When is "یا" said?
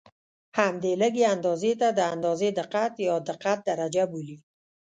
3.07-3.15